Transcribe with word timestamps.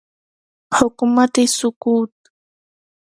حکومت 0.77 1.33
سقوط 1.57 2.13